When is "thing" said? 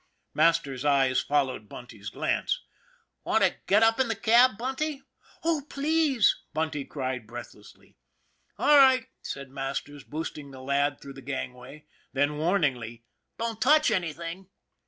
14.11-14.49